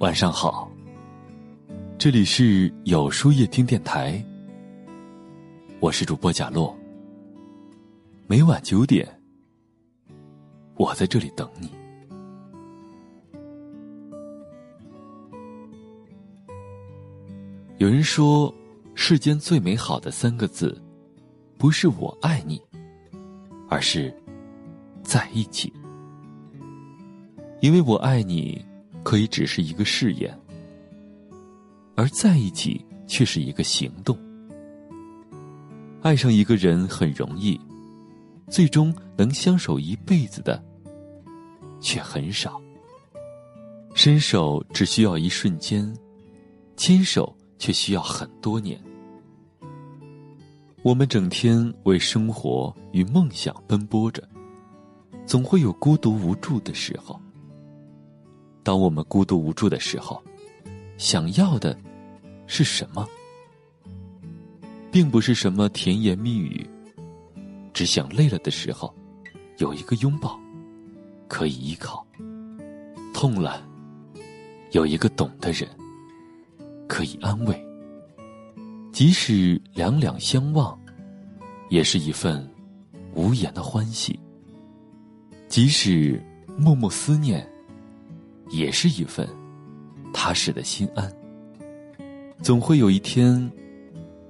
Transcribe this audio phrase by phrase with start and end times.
[0.00, 0.66] 晚上好，
[1.98, 4.24] 这里是有书夜听电台，
[5.78, 6.74] 我是主播贾洛。
[8.26, 9.06] 每晚九点，
[10.76, 11.70] 我在这里等你。
[17.76, 18.54] 有人说，
[18.94, 20.80] 世间最美好的三个字，
[21.58, 22.58] 不是“我爱你”，
[23.68, 24.10] 而是
[25.02, 25.70] 在一起。
[27.60, 28.64] 因为我爱你。
[29.02, 30.38] 可以只是一个誓言，
[31.96, 34.18] 而在一起却是一个行动。
[36.02, 37.60] 爱上一个人很容易，
[38.48, 40.62] 最终能相守一辈子的
[41.80, 42.60] 却很少。
[43.94, 45.92] 伸手只需要一瞬间，
[46.76, 48.80] 牵手却需要很多年。
[50.82, 54.26] 我们整天为生活与梦想奔波着，
[55.26, 57.20] 总会有孤独无助的时候。
[58.62, 60.22] 当我们孤独无助的时候，
[60.98, 61.76] 想要的
[62.46, 63.08] 是什么？
[64.92, 66.68] 并不是什么甜言蜜语，
[67.72, 68.94] 只想累了的时候，
[69.58, 70.38] 有一个拥抱
[71.28, 72.04] 可以依靠；
[73.14, 73.62] 痛了，
[74.72, 75.68] 有一个懂的人
[76.88, 77.66] 可以安慰。
[78.92, 80.78] 即使两两相望，
[81.70, 82.46] 也是一份
[83.14, 84.18] 无言的欢喜；
[85.48, 86.20] 即使
[86.58, 87.48] 默默思念。
[88.50, 89.28] 也是一份
[90.12, 91.10] 踏实的心安。
[92.42, 93.50] 总会有一天，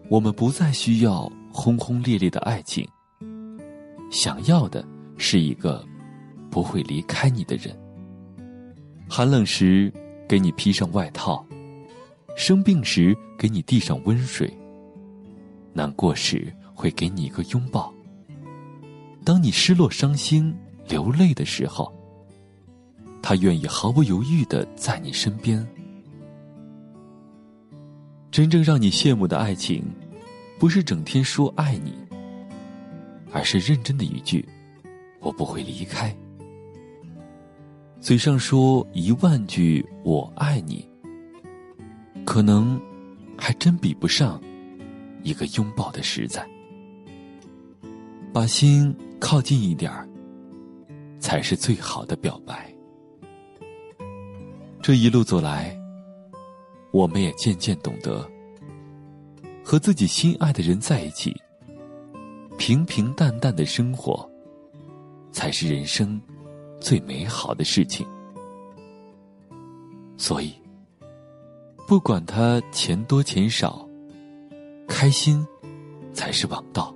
[0.08, 2.86] 我们不再需要轰轰烈烈的爱情，
[4.10, 4.84] 想要的
[5.16, 5.84] 是一个
[6.50, 7.74] 不会离开你的人。
[9.08, 9.92] 寒冷时
[10.28, 11.44] 给你披上外套，
[12.36, 14.52] 生病时给你递上温水，
[15.72, 17.92] 难过时会给你一个拥抱。
[19.24, 20.54] 当你失落、伤心、
[20.88, 21.90] 流泪的时候。
[23.30, 25.64] 他愿意毫不犹豫的在你身边。
[28.28, 29.84] 真正让你羡慕的爱情，
[30.58, 31.94] 不是整天说爱你，
[33.30, 34.44] 而是认真的一句
[35.22, 36.12] “我不会离开”。
[38.02, 40.84] 嘴上说一万句“我爱你”，
[42.26, 42.80] 可能
[43.38, 44.42] 还真比不上
[45.22, 46.44] 一个拥抱的实在。
[48.32, 50.08] 把心靠近一点儿，
[51.20, 52.74] 才是最好的表白。
[54.82, 55.78] 这一路走来，
[56.90, 58.26] 我们也渐渐懂得，
[59.62, 61.36] 和自己心爱的人在一起，
[62.56, 64.28] 平平淡淡的生活，
[65.32, 66.20] 才是人生
[66.80, 68.06] 最美好的事情。
[70.16, 70.54] 所以，
[71.86, 73.86] 不管他钱多钱少，
[74.88, 75.46] 开心
[76.14, 76.94] 才是王道。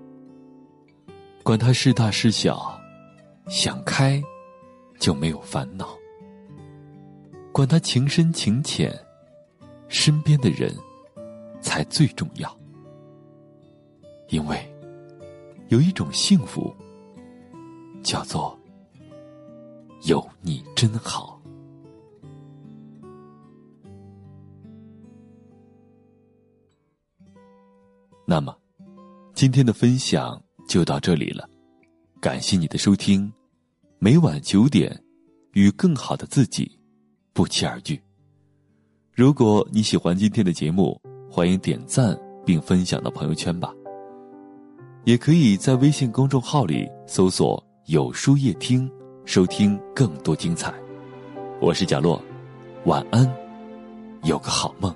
[1.43, 2.81] 管他是大是小，
[3.47, 4.23] 想开
[4.99, 5.95] 就没有烦恼。
[7.55, 8.93] 管他情深情浅，
[9.87, 10.75] 身边的人
[11.63, 12.59] 才最重要。
[14.31, 14.59] 因为
[15.69, 16.75] 有一种幸福，
[18.03, 18.59] 叫做
[20.03, 21.41] 有你真好。
[28.27, 28.53] 那么，
[29.33, 31.49] 今天的分享就到这里了，
[32.21, 33.33] 感谢你的收听。
[34.01, 35.01] 每晚九点，
[35.53, 36.77] 与更好的自己。
[37.35, 38.01] 不期而遇。
[39.13, 43.71] 如果你喜欢今天的节目，欢迎点赞并分享到朋友圈吧。
[45.05, 48.91] 也可以在微信公众号里搜索“有书夜听”，
[49.27, 50.73] 收听更多精彩。
[51.61, 52.23] 我是贾洛，
[52.87, 53.31] 晚安，
[54.23, 54.95] 有个好梦。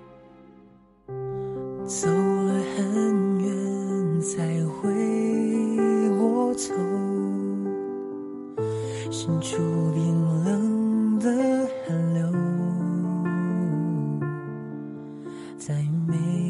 [15.59, 16.48] 对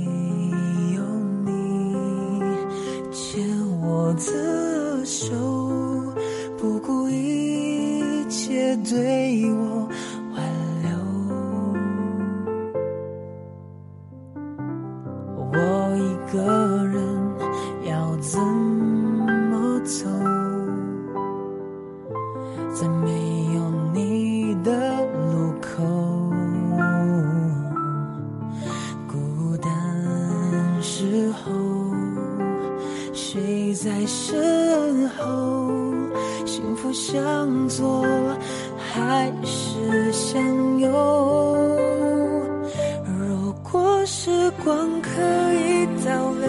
[44.69, 45.09] 光可
[45.55, 46.47] 以倒流，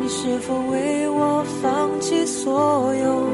[0.00, 3.28] 你是否为我放弃所有，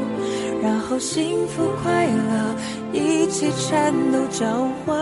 [0.61, 2.53] 然后幸福快乐
[2.91, 4.45] 一起颤抖，交
[4.83, 4.93] 换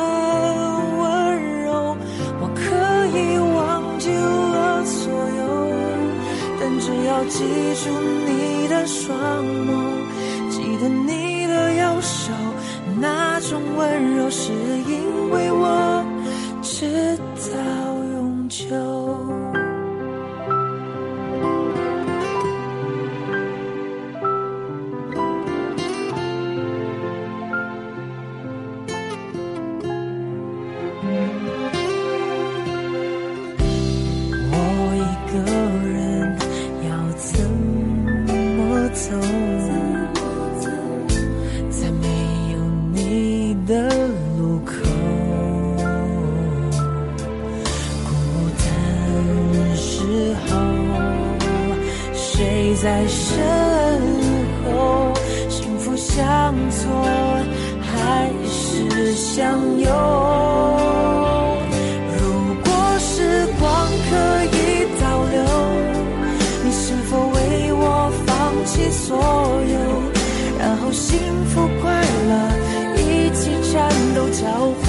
[1.00, 1.98] 温柔。
[2.42, 2.62] 我可
[3.18, 5.74] 以忘记了所有，
[6.60, 7.40] 但只要记
[7.84, 7.90] 住
[8.28, 9.18] 你的双
[9.66, 9.72] 眸，
[10.52, 12.32] 记得你的右手，
[13.02, 16.06] 那种温柔是因为我
[16.62, 17.18] 知
[17.52, 17.58] 道
[18.60, 18.76] 就
[34.52, 34.54] 我
[34.94, 35.00] 一
[35.32, 35.34] 个
[35.88, 35.96] 人
[36.84, 37.28] 要怎
[38.58, 38.60] 么
[38.94, 39.08] 走？
[41.70, 42.04] 在没
[42.52, 42.56] 有
[42.92, 43.72] 你的
[52.82, 53.38] 在身
[54.64, 55.14] 后，
[55.50, 56.90] 幸福向错
[57.82, 59.86] 还是相拥？
[62.18, 62.22] 如
[62.64, 63.68] 果时光
[64.10, 64.16] 可
[64.46, 64.58] 以
[65.02, 65.38] 倒流，
[66.64, 67.38] 你是否为
[67.74, 68.30] 我放
[68.66, 69.18] 弃所
[69.68, 69.76] 有，
[70.58, 72.32] 然后幸福快乐
[72.96, 73.76] 一起颤
[74.16, 74.48] 抖交
[74.86, 74.88] 换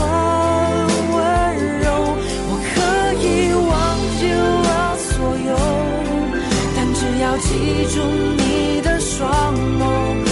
[7.40, 7.80] 记。
[7.90, 8.00] 住
[8.36, 10.29] 你的双眸，